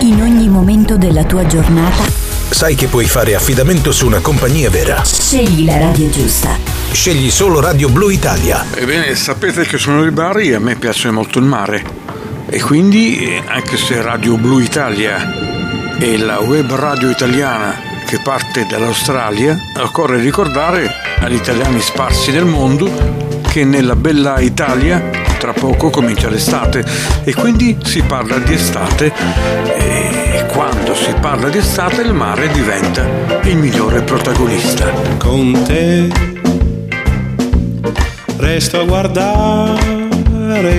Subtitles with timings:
[0.00, 2.02] In ogni momento della tua giornata
[2.50, 5.04] sai che puoi fare affidamento su una compagnia vera.
[5.04, 6.56] Scegli la radio giusta.
[6.90, 8.64] Scegli solo Radio Blu Italia.
[8.74, 11.84] Ebbene, sapete che sono di Bari e a me piace molto il mare.
[12.48, 17.74] E quindi, anche se Radio Blu Italia è la web radio italiana
[18.06, 20.88] che parte dall'Australia, occorre ricordare
[21.20, 22.90] agli italiani sparsi nel mondo
[23.48, 26.82] che nella bella Italia tra poco comincia l'estate
[27.22, 29.12] e quindi si parla di estate
[29.76, 33.04] e quando si parla di estate il mare diventa
[33.42, 34.90] il migliore protagonista.
[35.18, 36.08] Con te
[38.38, 39.76] resto a guardare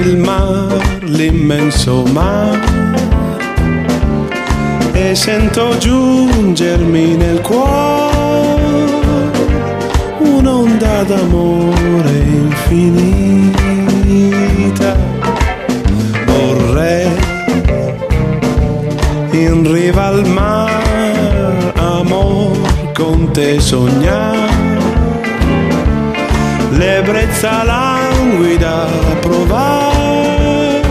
[0.02, 2.60] il mare, l'immenso mare
[4.94, 8.64] e sento giungermi nel cuore
[10.18, 13.65] un'onda d'amore infinita.
[16.26, 17.08] Vorrei
[19.32, 24.54] in riva al mare, amor, con te sognare,
[26.72, 28.86] l'ebbrezza languida
[29.22, 30.82] provare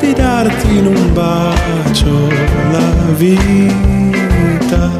[0.00, 2.28] di darti in un bacio
[2.72, 4.90] la vita,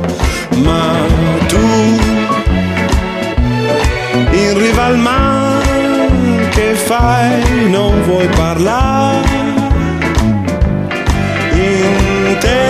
[0.63, 0.93] ma
[1.47, 1.59] tu
[4.33, 5.34] in riva al mare
[6.85, 9.29] fai non vuoi parlare
[11.53, 12.63] in te.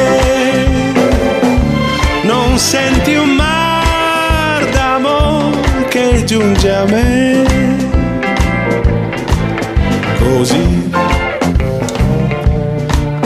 [2.23, 7.43] Non senti un mar d'amore che giunge a me.
[10.19, 10.91] Così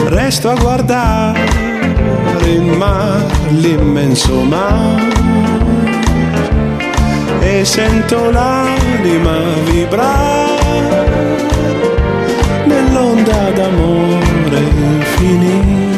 [0.07, 1.39] resto a guardare
[2.45, 5.17] il mare l'immenso mare
[7.41, 10.58] e sento l'anima vibrare
[12.67, 15.88] nell'onda d'amore infinita.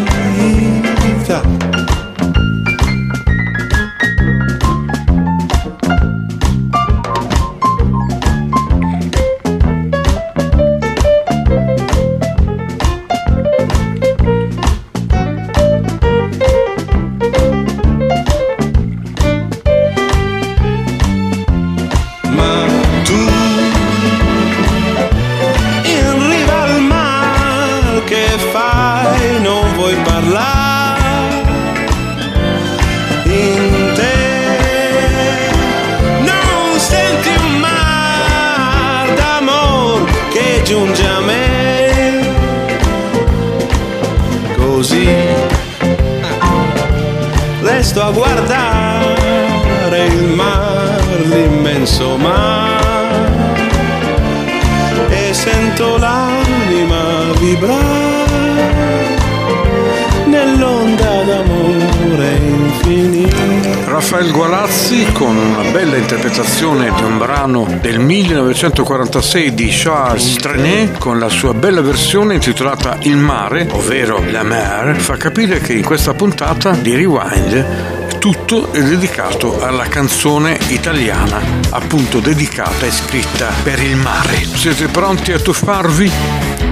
[64.51, 71.29] Gualazzi con una bella interpretazione di un brano del 1946 di Charles Trenet con la
[71.29, 76.71] sua bella versione intitolata Il mare, ovvero La mer, fa capire che in questa puntata
[76.71, 84.35] di Rewind tutto è dedicato alla canzone italiana, appunto dedicata e scritta per il mare.
[84.35, 86.11] Siete pronti a tuffarvi?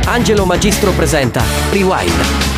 [0.03, 1.41] Angelo Magistro presenta
[1.72, 2.48] Rewind.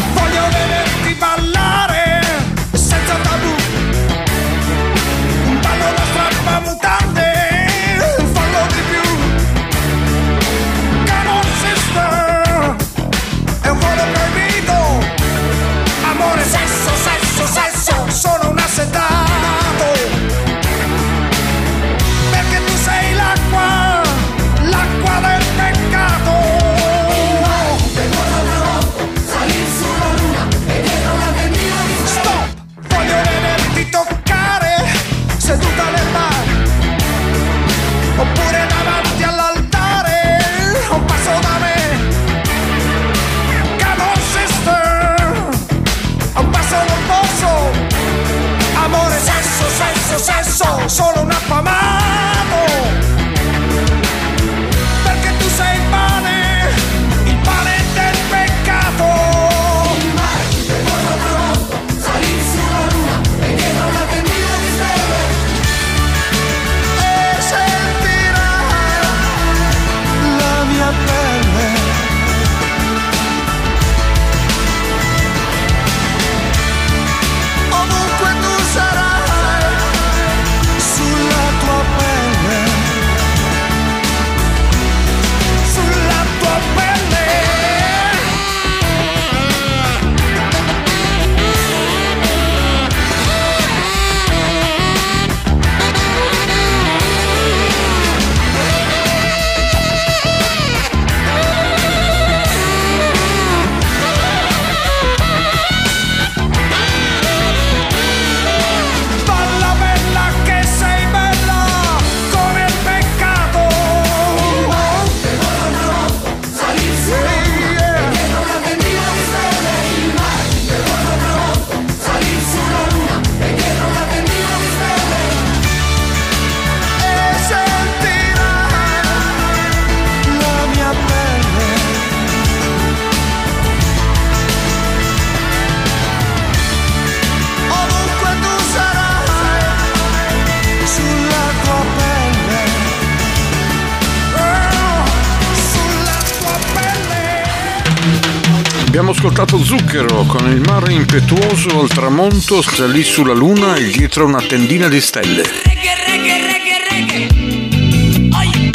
[149.42, 154.88] Ascoltato Zucchero con il mare impetuoso al tramonto, salì sulla luna e dietro una tendina
[154.88, 155.42] di stelle.
[155.42, 158.30] Reggae, reggae, reggae, reggae.
[158.38, 158.72] Oi.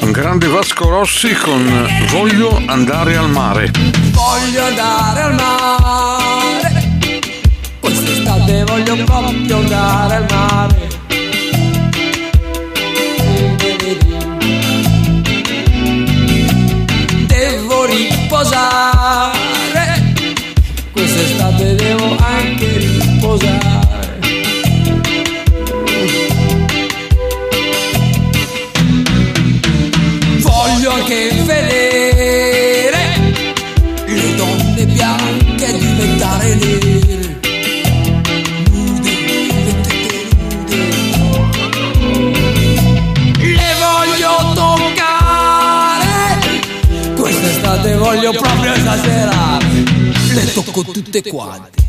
[0.00, 3.70] Un grande Vasco Rossi con Voglio andare al mare.
[4.10, 6.88] Voglio andare al mare.
[7.80, 10.85] Quest'estate voglio proprio andare al mare.
[21.66, 24.18] Quest'estate devo anche riposare.
[30.38, 32.98] Voglio anche vedere
[34.06, 36.94] le donne bianche diventare nere.
[47.98, 49.45] Voglio proprio esagerare.
[50.36, 51.84] Le tocco tutte quante.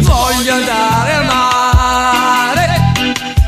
[0.00, 2.92] Voglio andare al mare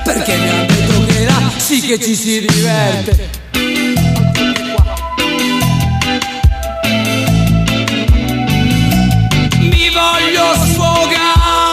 [0.04, 3.28] perché mi hanno detto che là sì che ci si diverte.
[9.58, 11.66] Mi voglio sfogare,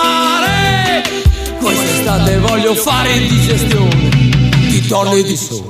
[1.59, 4.09] quest'estate voglio fare indigestione
[4.67, 5.64] di donne di sole.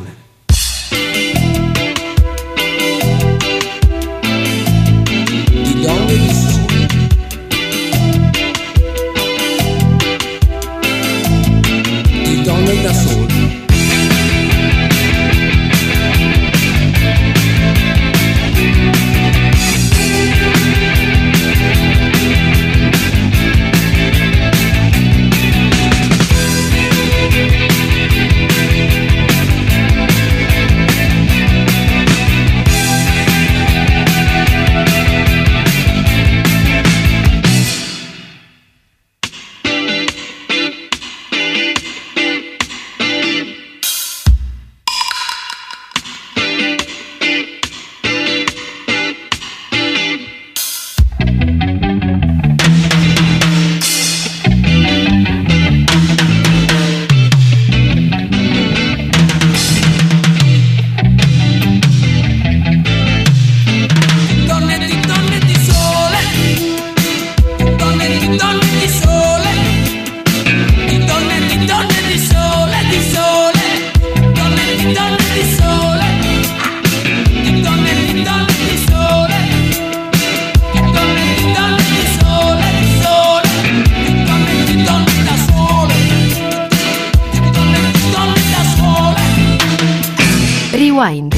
[90.96, 91.36] Rewind.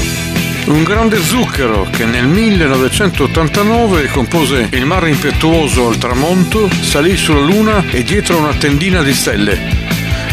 [0.66, 7.82] Un grande zucchero che nel 1989 compose Il mare impetuoso al tramonto, salì sulla luna
[7.90, 9.58] e dietro una tendina di stelle.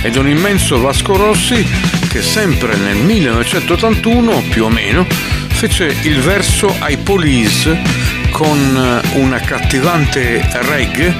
[0.03, 1.65] Ed un immenso Vasco Rossi
[2.07, 5.07] che sempre nel 1981, più o meno,
[5.47, 7.81] fece il verso ai Police
[8.29, 11.15] con una cattivante reggae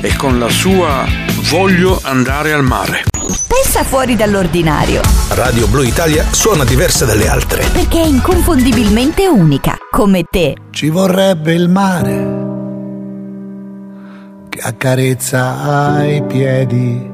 [0.00, 1.06] e con la sua
[1.48, 3.13] Voglio andare al mare.
[3.62, 7.64] Pensa fuori dall'ordinario, Radio Blu Italia suona diversa dalle altre.
[7.72, 10.56] perché è inconfondibilmente unica, come te.
[10.70, 12.42] Ci vorrebbe il mare
[14.48, 17.08] che accarezza ai piedi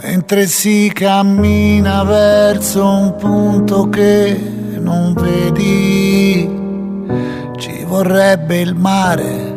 [0.00, 4.40] mentre si cammina verso un punto che
[4.78, 6.48] non vedi.
[7.56, 9.56] Ci vorrebbe il mare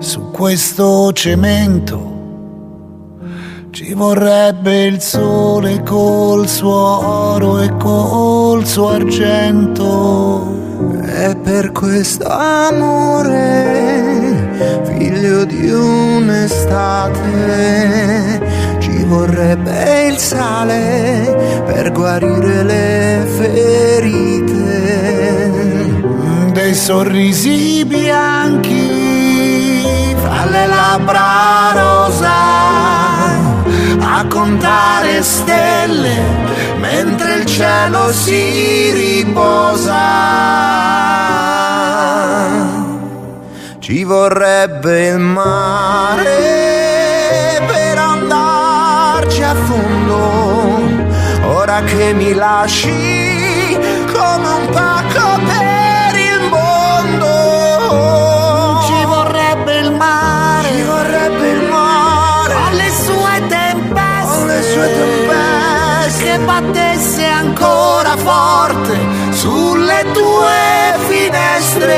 [0.00, 2.13] su questo cemento.
[3.74, 10.46] Ci vorrebbe il sole col suo oro e col suo argento.
[11.04, 13.72] E per questo amore,
[14.84, 17.18] figlio di un'estate,
[18.78, 24.82] ci vorrebbe il sale per guarire le ferite.
[26.52, 28.92] Dei sorrisi bianchi
[30.14, 33.03] fra le labbra rosa
[34.06, 36.22] a contare stelle
[36.78, 40.22] mentre il cielo si riposa.
[43.78, 46.22] Ci vorrebbe il mare
[47.66, 50.88] per andarci a fondo,
[51.46, 53.78] ora che mi lasci
[54.12, 55.73] come un pacco per
[66.34, 68.98] che battesse ancora forte
[69.30, 71.92] sulle tue finestre.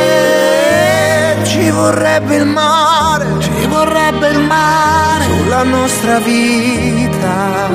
[1.44, 7.68] Ci vorrebbe il mare, ci vorrebbe il mare sulla nostra vita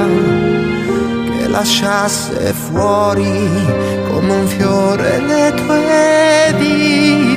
[1.38, 3.50] che lasciasse fuori
[4.10, 7.31] come un fiore le tue dita,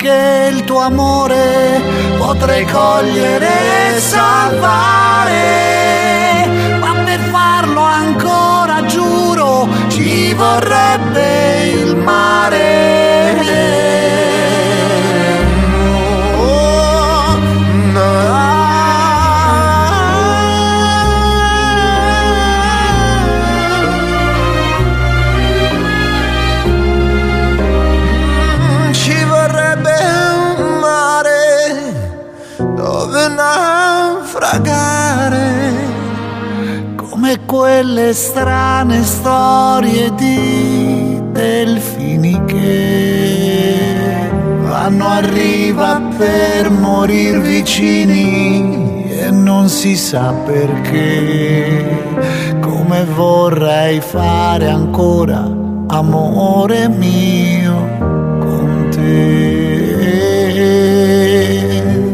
[0.00, 1.82] che il tuo amore
[2.16, 5.36] potrei cogliere e salvare.
[6.80, 12.90] Ma per farlo ancora giuro ci vorrebbe il mare.
[37.50, 43.74] Quelle strane storie di delfini che
[44.62, 51.98] vanno a riva per morir vicini e non si sa perché.
[52.60, 55.44] Come vorrei fare ancora
[55.88, 57.98] amore mio
[58.38, 59.88] con te.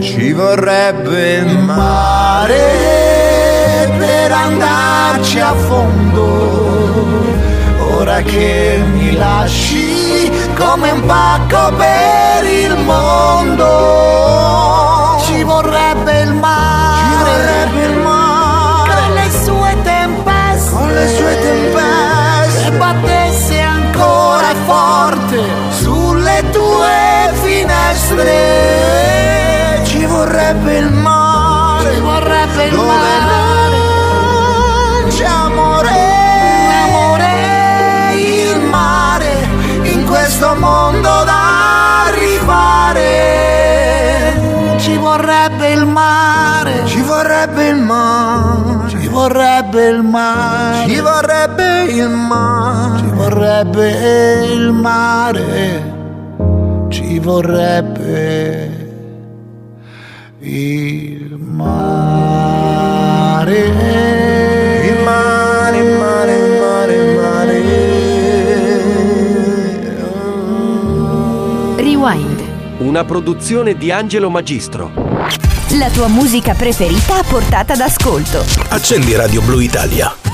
[0.01, 3.06] Ci vorrebbe mare
[4.37, 6.25] per andarci a fondo.
[7.99, 13.65] Ora che mi lasci come un pacco per il mondo.
[15.25, 16.97] Ci vorrebbe il mare.
[16.99, 18.93] Ci vorrebbe il mare.
[18.93, 20.75] Con le sue tempeste.
[20.75, 22.63] Con le sue tempeste.
[22.63, 25.41] Che battesse ancora forte
[25.71, 28.35] sulle tue finestre.
[29.85, 31.95] Ci vorrebbe il mare.
[31.95, 33.06] Ci vorrebbe il mare
[52.09, 55.95] mare ci vorrebbe il mare
[56.89, 58.71] ci vorrebbe
[60.41, 62.47] il mare
[63.59, 67.61] il mare il mare il mare il mare
[71.77, 72.41] Rewind.
[72.79, 74.91] Una produzione di Angelo Magistro.
[75.79, 78.45] La tua musica preferita a portata d'ascolto.
[78.69, 80.26] Accendi Radio Blu Italia.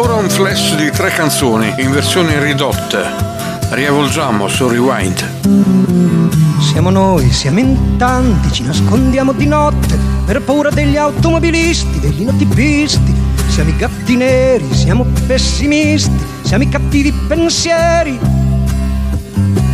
[0.00, 3.68] Ora un flash di tre canzoni in versione ridotta.
[3.70, 6.60] Riavvolgiamo su Rewind.
[6.60, 13.12] Siamo noi, siamo in tanti, ci nascondiamo di notte per paura degli automobilisti, degli notipisti.
[13.48, 18.16] Siamo i gatti neri, siamo pessimisti, siamo i cattivi pensieri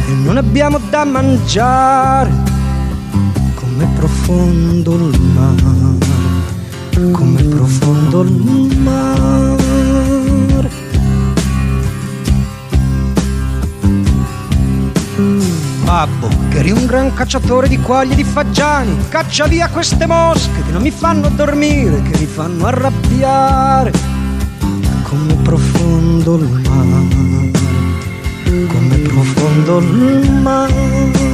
[0.07, 2.31] e non abbiamo da mangiare.
[3.57, 5.99] Com'è profondo il mare,
[7.13, 9.94] com'è profondo il mare.
[16.05, 20.63] Babbo, che eri un gran cacciatore di quaglie e di fagiani, caccia via queste mosche
[20.63, 23.91] che non mi fanno dormire, che mi fanno arrabbiare.
[25.03, 27.51] Come profondo il mare,
[28.67, 31.34] come profondo il mare.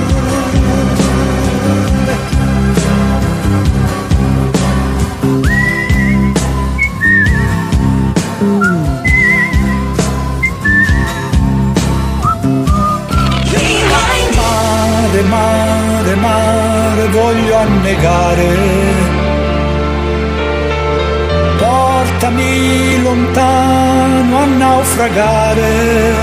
[17.81, 18.49] annegare.
[21.57, 26.13] Portami lontano a naufragare.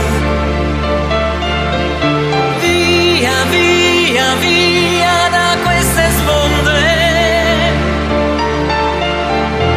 [2.61, 6.81] Via, via, via da queste sponde.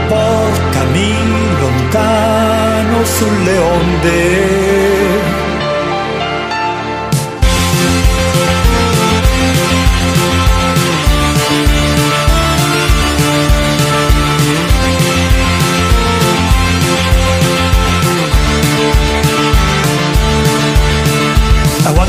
[0.07, 1.13] Portami
[1.59, 4.70] lontano sulle onde.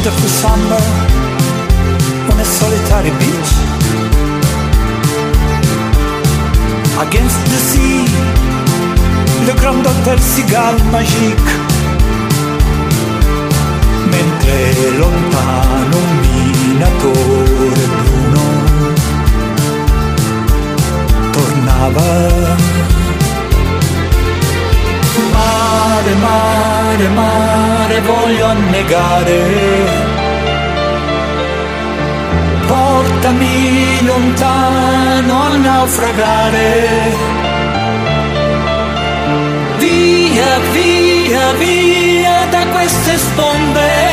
[0.05, 0.85] Wonderful summer
[2.33, 3.51] on a solitary beach.
[7.07, 8.05] Against the sea
[9.47, 11.53] Le grand hotel Sigal Magique
[14.11, 18.45] Mentre lontano un minatore bruno
[21.33, 22.11] Tornava.
[25.33, 27.52] Mare, mare, mare,
[28.01, 29.41] voglio annegare.
[32.67, 36.71] Portami lontano a naufragare.
[39.79, 44.12] Via, via, via da queste sponde.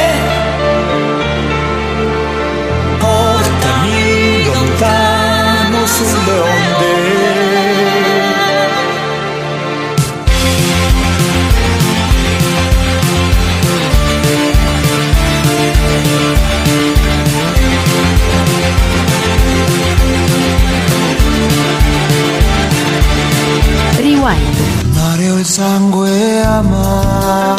[24.30, 24.58] Rewind.
[24.94, 27.58] Mare ho il sangue amaro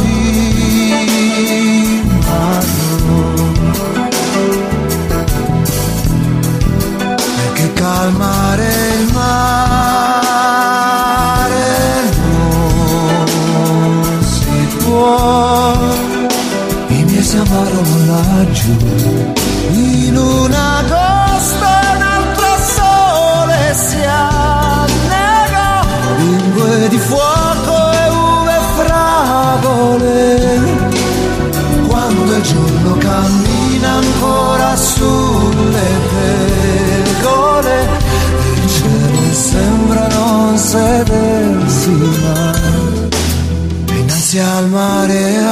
[0.00, 0.92] di
[7.36, 10.02] Perché calmare il mare
[12.26, 15.72] non si può.
[16.88, 19.13] I miei si amarono laggiù
[44.38, 45.43] al mare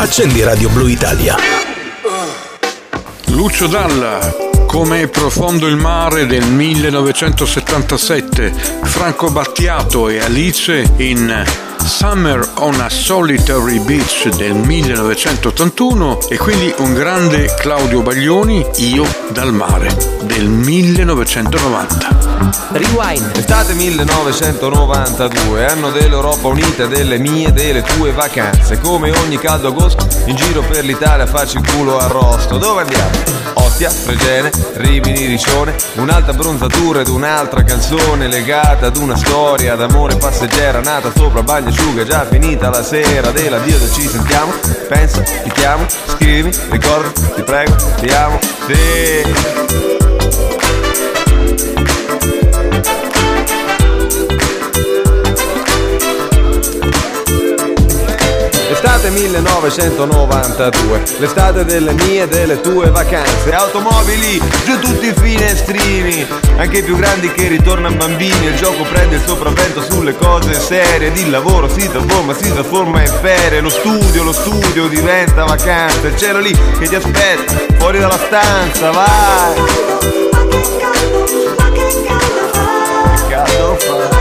[0.00, 1.34] Accendi Radio Blu Italia.
[3.26, 4.32] Lucio Dalla,
[4.64, 8.52] come profondo il mare del 1977,
[8.84, 11.44] Franco Battiato e Alice in
[11.88, 19.52] Summer on a Solitary Beach del 1981 e quindi un grande Claudio Baglioni, Io dal
[19.52, 22.28] mare del 1990.
[22.72, 23.36] Rewind.
[23.36, 28.78] Estate 1992, anno dell'Europa Unita, delle mie, delle tue vacanze.
[28.78, 32.58] Come ogni caldo agosto, in giro per l'Italia a farci il culo arrosto.
[32.58, 33.38] Dove andiamo?
[33.54, 40.80] Ostia, Fregene, Rimini, Riccione, un'altra bronzatura ed un'altra canzone legata ad una storia d'amore passeggera
[40.80, 44.52] nata sopra bagno asciuga, già finita la sera dell'addio del ci sentiamo.
[44.88, 49.97] Pensa, ti chiamo, scrivi, ricorda, ti prego, ti amo, sì.
[58.98, 63.52] Estate 1992, l'estate delle mie e delle tue vacanze.
[63.52, 68.46] Automobili, giù tutti i finestrini, anche i più grandi che ritornano bambini.
[68.46, 71.12] Il gioco prende il sopravvento sulle cose serie.
[71.14, 73.60] Il lavoro si trasforma, si trasforma in ferie.
[73.60, 76.08] Lo studio, lo studio diventa vacanza.
[76.08, 79.62] Il cielo lì che ti aspetta, fuori dalla stanza, vai.
[83.14, 84.17] Che caldo fa.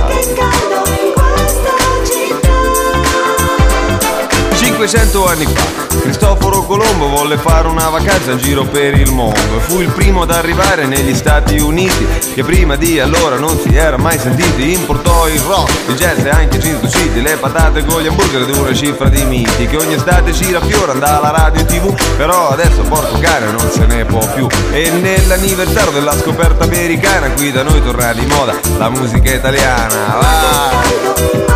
[4.78, 9.60] 500 anni fa Cristoforo Colombo volle fare una vacanza in giro per il mondo e
[9.62, 13.98] fu il primo ad arrivare negli Stati Uniti che prima di allora non si era
[13.98, 14.74] mai sentiti.
[14.74, 18.56] Importò il rock, il jazz e anche Cinto City le patate con gli hamburger ed
[18.56, 22.50] una cifra di miti che ogni estate ci raffiora andava alla radio e tv però
[22.50, 24.48] adesso porco cane non se ne può più.
[24.72, 30.18] E nell'anniversario della scoperta americana qui da noi torna di moda la musica italiana.
[30.20, 31.47] Vai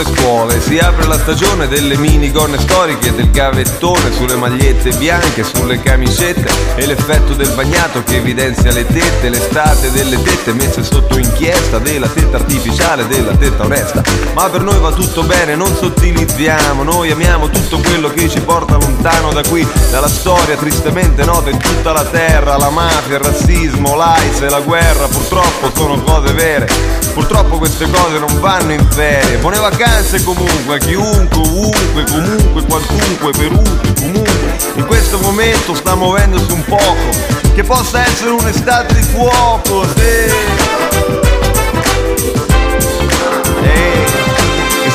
[0.00, 5.80] le scuole, si apre la stagione delle minigonne storiche del gavettone sulle magliette bianche, sulle
[5.80, 11.78] camicette e l'effetto del bagnato che evidenzia le tette, l'estate delle tette messe sotto inchiesta,
[11.78, 14.02] della tetta artificiale, della tetta onesta.
[14.32, 18.76] Ma per noi va tutto bene, non sottilizziamo, noi amiamo tutto quello che ci porta
[18.76, 23.96] lontano da qui, dalla storia tristemente nota in tutta la terra, la mafia, il razzismo,
[23.96, 26.98] l'AIS e la guerra, purtroppo sono cose vere.
[27.12, 29.36] Purtroppo queste cose non vanno in ferie.
[29.38, 29.89] Buone vacanze
[30.24, 34.58] comunque a chiunque, ovunque, comunque, quantunque, perunque, comunque.
[34.74, 37.08] In questo momento sta muovendosi un poco.
[37.54, 40.30] Che possa essere un'estate di fuoco, sì.
[43.64, 44.09] Ehi.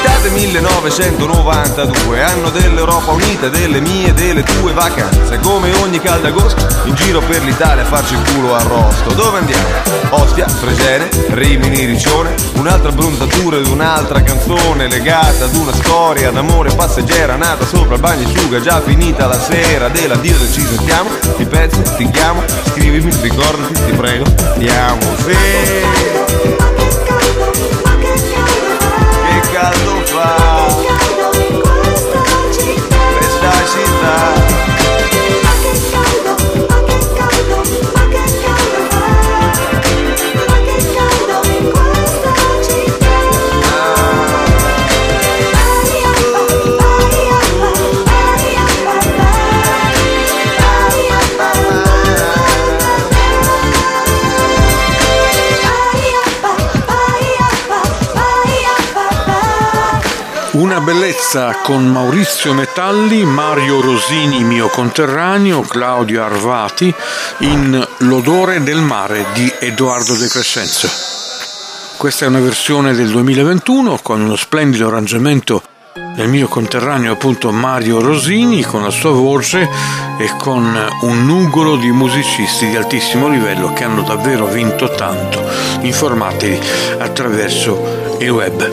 [0.05, 5.39] Estate 1992, anno dell'Europa Unita, delle mie e delle tue vacanze.
[5.39, 9.13] Come ogni caldo agosto, in giro per l'Italia a farci il culo arrosto.
[9.13, 9.67] Dove andiamo?
[10.11, 17.35] Ostia, Fregene, Rimini, Riccione, un'altra bronzatura di un'altra canzone legata ad una storia d'amore passeggera
[17.35, 21.09] nata sopra il bagno asciuga, già finita la sera dell'addio del ci sentiamo.
[21.35, 24.25] Ti pezzi, ti chiamo, scrivimi, ricordati, ti prego,
[24.59, 25.01] ti amo.
[25.25, 26.14] Sì.
[34.05, 34.44] Città
[61.15, 66.93] bellezza con Maurizio Metalli, Mario Rosini mio conterraneo, Claudio Arvati
[67.39, 70.89] in L'odore del mare di Edoardo De Crescenzo.
[71.95, 75.63] Questa è una versione del 2021 con uno splendido arrangiamento
[76.15, 79.69] del mio conterraneo appunto Mario Rosini con la sua voce
[80.17, 85.41] e con un nugolo di musicisti di altissimo livello che hanno davvero vinto tanto.
[85.82, 86.60] Informatevi
[86.99, 88.69] attraverso il web.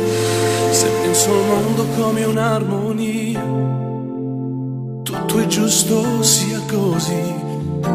[1.96, 3.40] Come un'armonia,
[5.02, 7.34] tutto è giusto sia così.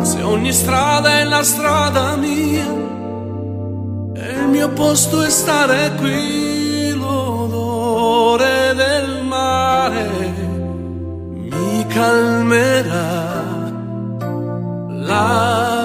[0.01, 2.65] Se ogni strada è la strada mia,
[4.13, 10.09] e il mio posto è stare qui, l'odore del mare
[11.49, 13.45] mi calmerà.
[14.89, 15.76] La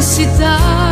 [0.00, 0.89] 洗澡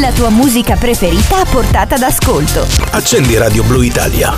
[0.00, 2.66] la tua musica preferita a portata d'ascolto.
[2.90, 4.36] Accendi Radio Blu Italia.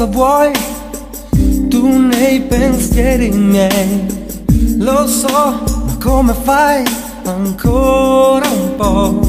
[0.00, 0.50] Cosa vuoi
[1.68, 4.06] tu nei pensieri miei.
[4.78, 6.84] Lo so, ma come fai
[7.24, 9.20] ancora un po'?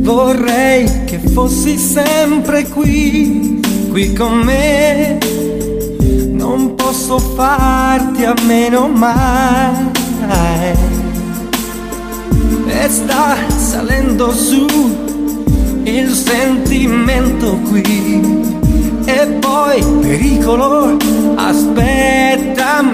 [0.00, 3.60] Vorrei che fossi sempre qui,
[3.90, 5.18] qui con me.
[6.30, 9.86] Non posso farti a meno mai.
[12.66, 14.66] E sta salendo su
[15.82, 18.57] il sentimento qui.
[19.10, 20.98] E poi pericolo,
[21.34, 22.92] aspettami.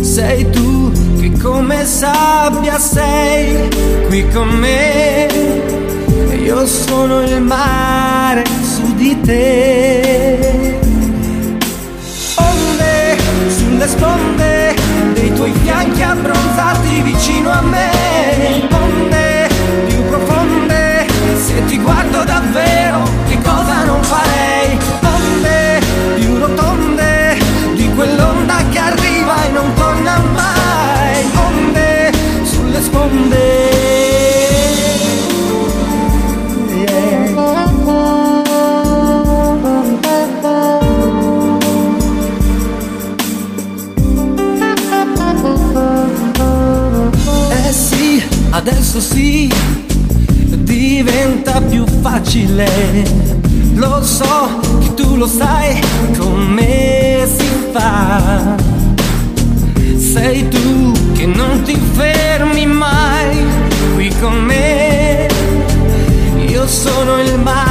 [0.00, 3.68] Sei tu che come sabbia sei
[4.06, 5.26] qui con me.
[5.26, 10.78] E io sono il mare su di te.
[12.36, 13.16] Onde
[13.48, 14.76] sulle sponde
[15.14, 18.68] dei tuoi fianchi abbronzati vicino a me.
[18.70, 19.48] Onde
[19.88, 21.06] più profonde,
[21.44, 23.19] se ti guardo davvero,
[48.60, 49.50] adesso sì,
[50.64, 52.68] diventa più facile.
[53.74, 55.80] Lo so che tu lo sai
[56.18, 58.56] come si fa.
[59.96, 60.69] Sei tu
[61.20, 63.44] che non ti fermi mai
[63.92, 65.28] qui con me.
[66.46, 67.69] Io sono il mare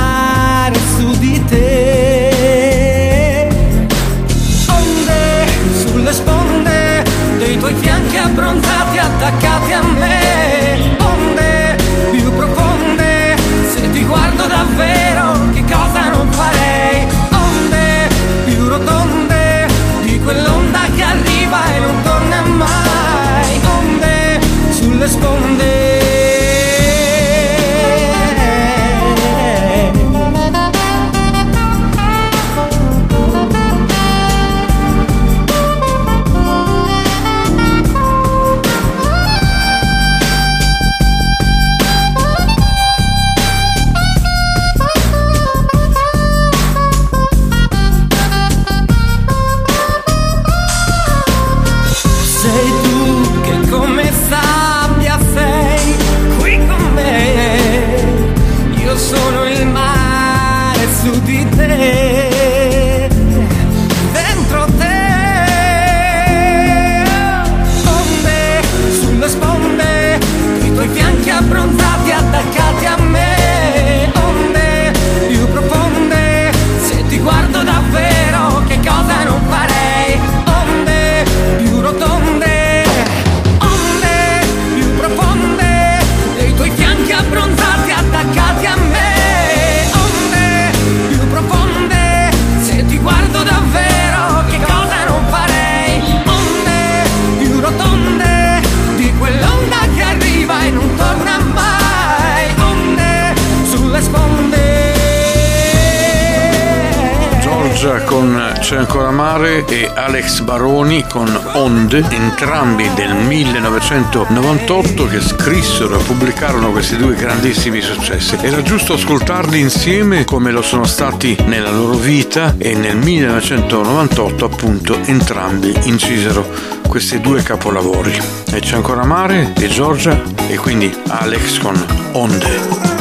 [108.80, 116.96] ancora mare e Alex Baroni con Onde, entrambi del 1998 che scrissero e pubblicarono questi
[116.96, 118.38] due grandissimi successi.
[118.42, 124.98] Era giusto ascoltarli insieme come lo sono stati nella loro vita e nel 1998 appunto
[125.06, 126.48] entrambi incisero
[126.88, 128.18] questi due capolavori.
[128.52, 132.99] E C'è ancora mare e Giorgia e quindi Alex con Onde.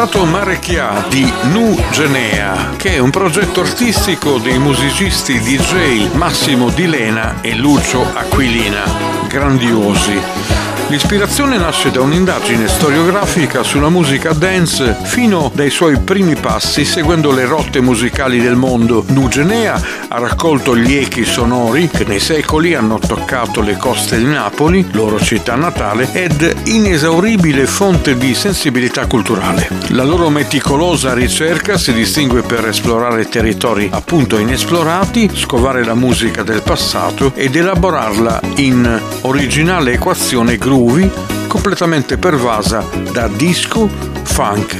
[0.00, 6.70] Ascoltato Mare Chia di Nu Genea, che è un progetto artistico dei musicisti DJ Massimo
[6.70, 8.84] Di Lena e Lucio Aquilina,
[9.28, 10.79] grandiosi.
[10.90, 17.44] L'ispirazione nasce da un'indagine storiografica sulla musica dance fino dai suoi primi passi seguendo le
[17.44, 19.04] rotte musicali del mondo.
[19.10, 24.84] Nugenea ha raccolto gli echi sonori che nei secoli hanno toccato le coste di Napoli,
[24.90, 29.68] loro città natale, ed inesauribile fonte di sensibilità culturale.
[29.90, 36.62] La loro meticolosa ricerca si distingue per esplorare territori appunto inesplorati, scovare la musica del
[36.62, 41.10] passato ed elaborarla in originale equazione groovy
[41.46, 43.86] completamente pervasa da disco,
[44.22, 44.78] funk,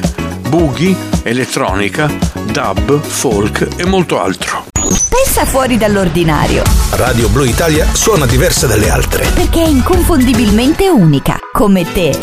[0.49, 2.11] boogie, elettronica,
[2.51, 4.65] dub, folk e molto altro.
[4.73, 9.29] Pensa fuori dall'ordinario, Radio Blu Italia suona diversa dalle altre.
[9.35, 12.17] perché è inconfondibilmente unica, come te.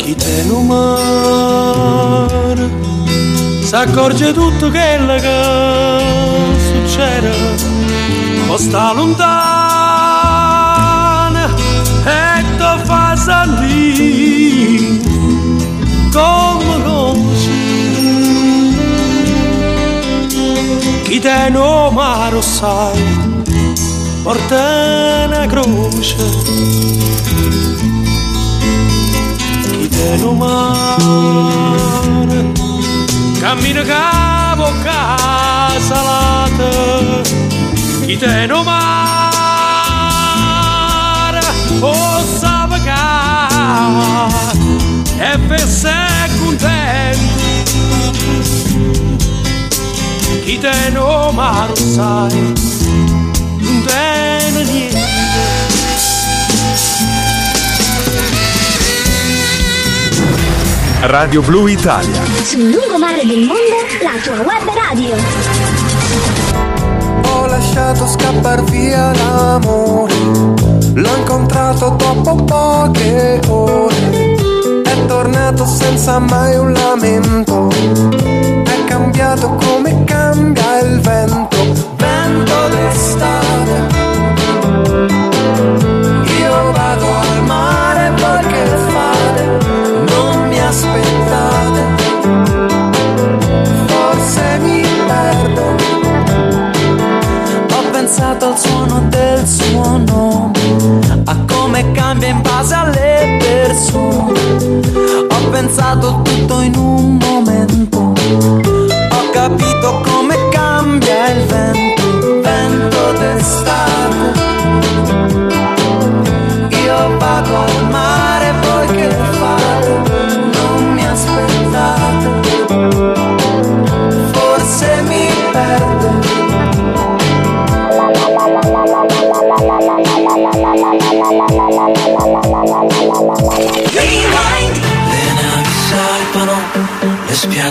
[0.66, 1.76] mare
[3.62, 6.00] s'accorge tutto quello che
[6.58, 7.30] succede
[8.48, 10.18] o sta lontana
[12.04, 15.00] e ti fa sentire
[16.12, 17.60] come conosci
[21.04, 23.02] chi te no mare sai
[24.22, 26.16] porta una croce
[29.78, 31.56] chi te no mare
[33.40, 36.70] cammina capo casa lata
[38.06, 39.38] chi te no mare
[41.80, 41.92] o
[42.40, 42.57] sabaca
[45.18, 45.94] e per sé
[46.40, 47.46] contento
[50.44, 52.54] chi te no mare sai
[53.58, 55.08] non tiene niente
[61.00, 62.20] Radio Blu Italia.
[62.42, 65.14] Sul lungomare del mondo, la tua web radio.
[67.30, 70.14] Ho lasciato scappar via l'amore,
[71.00, 74.34] l'ho incontrato dopo poche ore,
[74.82, 81.56] è tornato senza mai un lamento, è cambiato come cambia il vento,
[81.96, 83.97] vento d'estate.
[103.88, 105.26] Persone.
[105.28, 106.37] Ho pensato tutto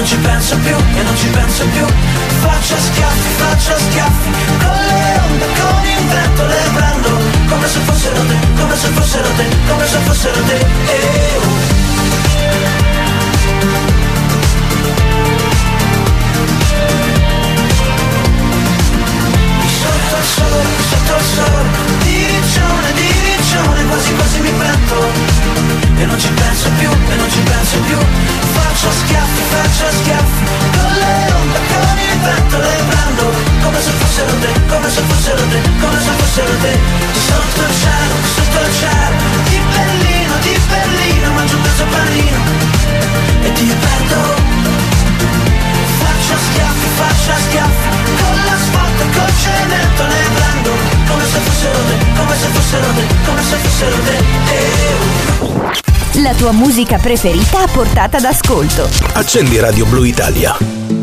[0.00, 1.84] non ci penso più, e non ci penso più.
[2.40, 7.08] Faccio schiaffi, faccio schiaffi Con le onde, con il vento Le prendo.
[7.48, 10.56] Come se fossero te Come se fossero te, come se fossero te.
[10.56, 11.78] Eh, oh.
[19.80, 21.68] Sotto il sole, sotto il sole
[22.04, 25.09] Diriccione, diriccione Quasi quasi mi pento
[26.00, 27.98] E non ci penso più, e non ci penso più.
[28.56, 33.24] Faccio schiaffi, faccio schiaffi Con le onde, con il vento Le prendo.
[33.62, 36.78] Come se fossero te Come se fossero te, come se fossero te
[37.28, 39.16] Sotto il cielo, sotto il cielo
[39.48, 42.40] Di Berlino, di Berlino Mangio un pezzo panino
[43.42, 44.18] E ti perdo
[46.00, 47.88] Faccio schiaffi, faccio schiaffi
[48.20, 50.70] Con l'asfalto col cemento le prendo.
[51.08, 54.16] Come se fossero te, come se fossero te, come se fossero te
[54.56, 58.88] Eh, La tua musica preferita a portata d'ascolto.
[59.14, 60.99] Accendi Radio Blu Italia.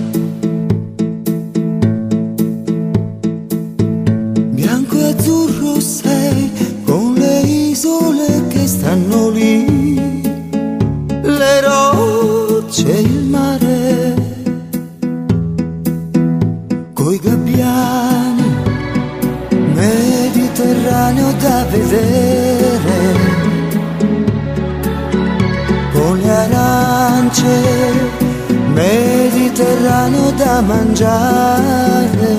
[29.58, 32.36] Mediterraneo da mangiare.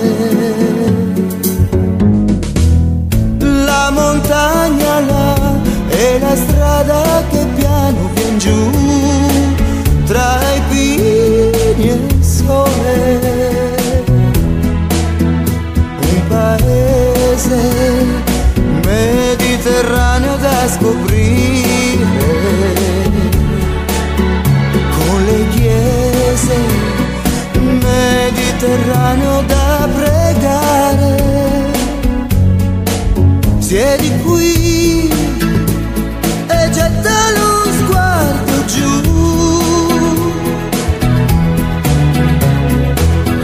[3.39, 5.35] La montagna là
[5.89, 8.71] e la strada che piano vien giù
[10.05, 13.19] tra i pini e il sole.
[15.99, 17.61] Un paese
[18.85, 21.08] mediterraneo da scoprire
[28.59, 31.15] mediterraneo da pregare.
[33.59, 35.09] Siedi qui
[36.47, 39.01] e getta lo sguardo giù.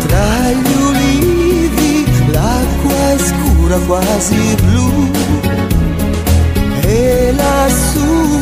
[0.05, 5.11] Tra gli ulivi l'acqua è scura quasi blu
[6.81, 8.34] e lassù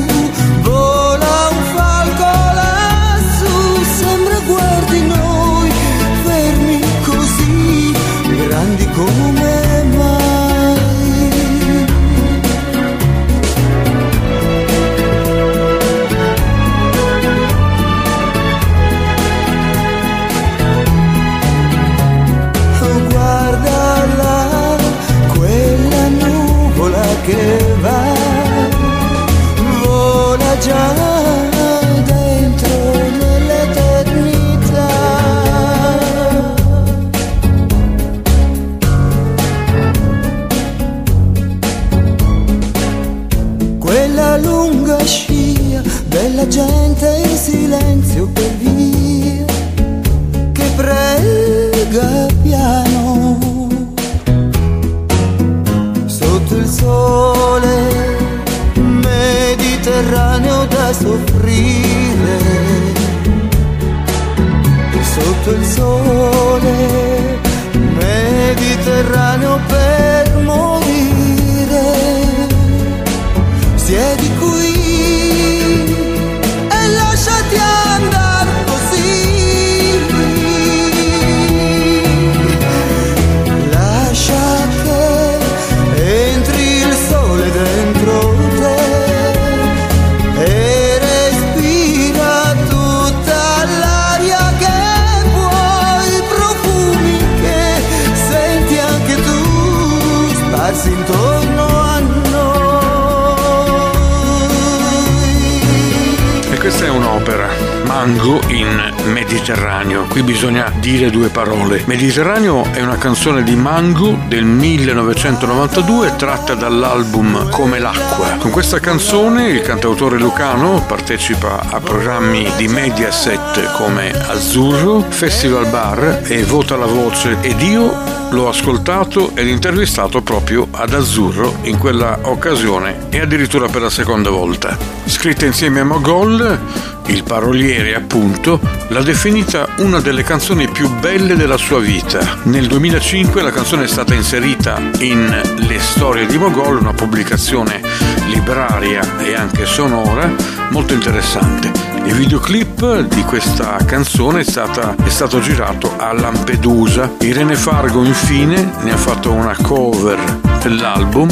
[110.83, 111.81] dire due parole.
[111.85, 118.35] Mediterraneo è una canzone di Mango del 1992 tratta dall'album Come l'acqua.
[118.37, 126.23] Con questa canzone il cantautore lucano partecipa a programmi di Mediaset come Azzurro, Festival Bar
[126.25, 132.19] e Vota la Voce ed io l'ho ascoltato ed intervistato proprio ad Azzurro in quella
[132.23, 134.77] occasione e addirittura per la seconda volta.
[135.05, 136.59] Scritta insieme a Mogol,
[137.05, 138.59] il paroliere appunto,
[138.89, 142.39] l'ha definita una delle canzoni più belle della sua vita.
[142.43, 147.81] Nel 2005 la canzone è stata inserita in Le storie di Mogol, una pubblicazione
[148.27, 150.33] libraria e anche sonora
[150.71, 151.92] molto interessante.
[152.05, 157.11] Il videoclip di questa canzone è, stata- è stato girato a Lampedusa.
[157.19, 160.19] Irene Fargo infine ne ha fatto una cover
[160.61, 161.29] dell'album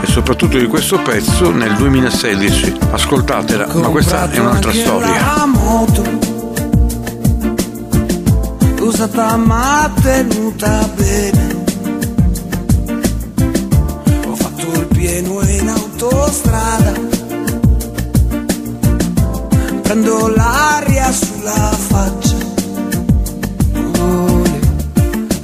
[0.00, 2.78] e soprattutto di questo pezzo nel 2016.
[2.92, 5.44] Ascoltatela, ma questa è un'altra storia.
[5.46, 6.34] Moto
[8.84, 11.64] usata ma tenuta bene.
[14.26, 17.13] Ho fatto il pieno in autostrada.
[19.94, 22.34] Prendo l'aria sulla faccia.
[24.00, 24.42] Oh,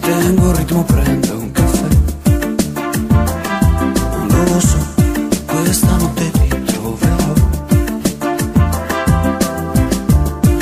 [0.00, 1.86] tengo il ritmo, prendo un caffè.
[4.28, 4.78] Non lo so,
[5.46, 7.32] questa notte ti troverò.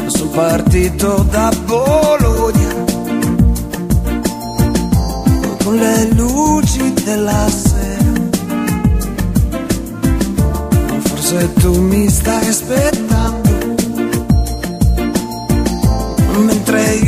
[0.09, 2.75] Sono partito da Bologna
[5.65, 8.27] con le luci della sera.
[11.05, 13.08] Forse tu mi stai aspettando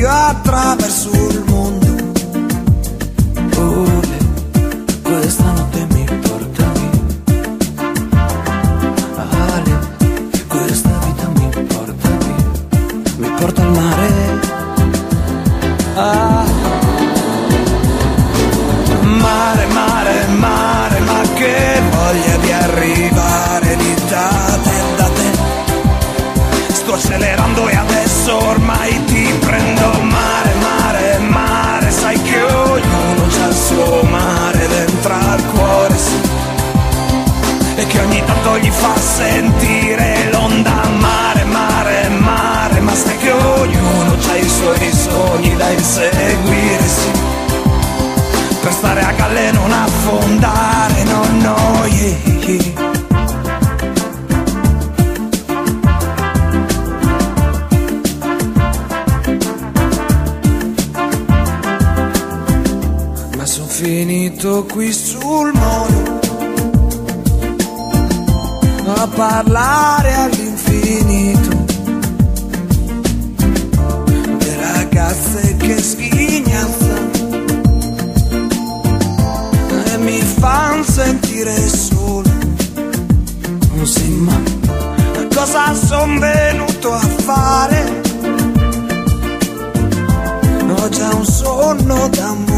[0.01, 1.50] io attraverso
[64.41, 66.19] finito qui sul molo
[68.87, 71.51] a parlare all'infinito
[74.39, 77.11] le ragazze che sghignazzano
[79.85, 82.29] e mi fan sentire solo.
[83.75, 84.41] Non si ma
[85.35, 88.03] cosa son venuto a fare?
[90.77, 92.50] Ho già un sonno da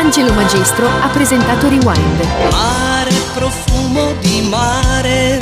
[0.03, 2.27] Angelo Magistro ha presentato Rewind.
[2.51, 5.39] Mare, profumo di mare,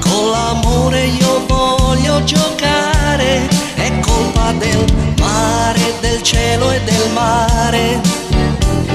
[0.00, 4.84] con l'amore io voglio giocare, è colpa del
[5.20, 8.00] mare, del cielo e del mare.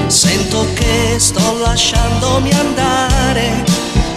[0.08, 3.64] Sento che sto lasciandomi andare,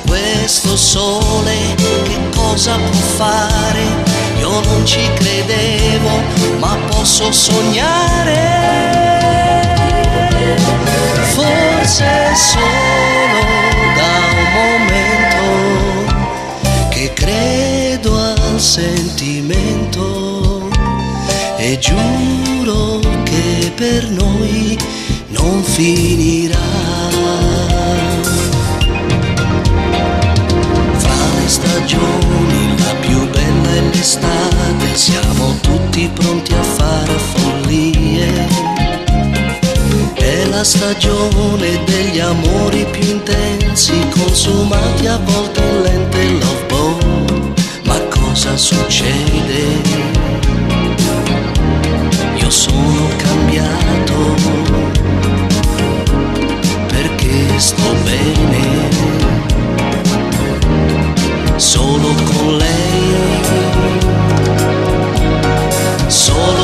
[0.05, 1.55] questo sole
[2.03, 3.81] che cosa può fare?
[4.39, 6.21] Io non ci credevo,
[6.59, 8.73] ma posso sognare.
[11.33, 13.41] Forse solo
[13.95, 15.47] da un momento
[16.89, 20.69] che credo al sentimento
[21.57, 24.77] e giuro che per noi
[25.29, 26.57] non finirà.
[30.97, 33.81] Fra le stagioni la più bella è
[34.95, 38.72] siamo tutti pronti a fare follie.
[40.55, 47.61] La stagione degli amori più intensi, consumati a volte in lente love boat.
[47.85, 49.81] Ma cosa succede?
[52.35, 54.35] Io sono cambiato
[56.87, 58.89] perché sto bene
[61.55, 63.41] solo con lei,
[66.07, 66.62] solo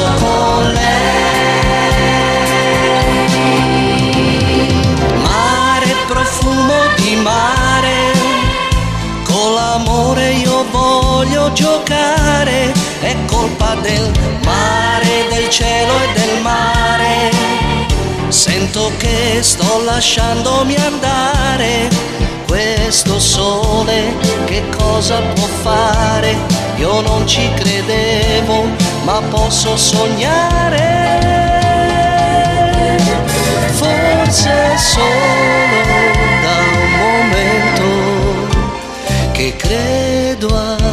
[11.54, 12.72] giocare,
[13.02, 14.12] è colpa del
[14.44, 17.32] mare, del cielo e del mare.
[18.28, 21.90] Sento che sto lasciandomi andare,
[22.48, 24.14] questo sole
[24.46, 26.36] che cosa può fare?
[26.78, 28.66] Io non ci credevo,
[29.04, 31.18] ma posso sognare.
[33.74, 35.82] Forse solo
[36.42, 37.88] da un momento
[39.32, 40.09] che credo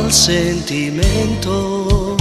[0.06, 2.14] al sentimento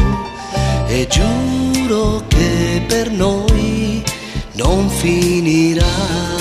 [0.87, 4.03] e giuro che per noi
[4.53, 6.34] non finirà.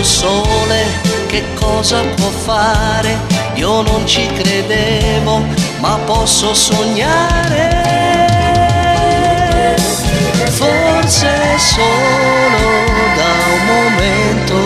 [0.00, 0.86] Questo sole
[1.26, 3.18] che cosa può fare?
[3.56, 5.44] Io non ci credevo,
[5.80, 7.68] ma posso sognare.
[10.48, 11.28] Forse
[11.58, 12.62] solo
[13.16, 14.58] da un momento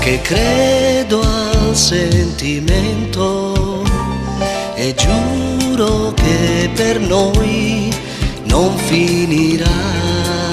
[0.00, 3.52] che credo al sentimento
[4.74, 7.90] e giuro che per noi
[8.44, 10.43] non finirà.